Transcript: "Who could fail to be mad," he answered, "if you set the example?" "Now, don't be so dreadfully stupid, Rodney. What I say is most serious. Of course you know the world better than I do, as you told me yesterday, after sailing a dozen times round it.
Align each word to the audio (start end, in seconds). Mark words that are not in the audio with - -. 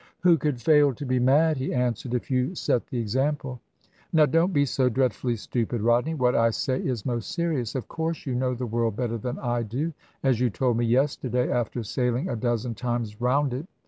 "Who 0.21 0.35
could 0.35 0.59
fail 0.59 0.95
to 0.95 1.05
be 1.05 1.19
mad," 1.19 1.57
he 1.57 1.75
answered, 1.75 2.15
"if 2.15 2.31
you 2.31 2.55
set 2.55 2.87
the 2.87 2.97
example?" 2.97 3.61
"Now, 4.11 4.25
don't 4.25 4.51
be 4.51 4.65
so 4.65 4.89
dreadfully 4.89 5.35
stupid, 5.35 5.79
Rodney. 5.81 6.15
What 6.15 6.33
I 6.33 6.49
say 6.49 6.81
is 6.81 7.05
most 7.05 7.29
serious. 7.33 7.75
Of 7.75 7.87
course 7.87 8.25
you 8.25 8.33
know 8.33 8.55
the 8.55 8.65
world 8.65 8.95
better 8.95 9.19
than 9.19 9.37
I 9.37 9.61
do, 9.61 9.93
as 10.23 10.39
you 10.39 10.49
told 10.49 10.77
me 10.77 10.85
yesterday, 10.87 11.51
after 11.51 11.83
sailing 11.83 12.29
a 12.29 12.35
dozen 12.35 12.73
times 12.73 13.21
round 13.21 13.53
it. 13.53 13.67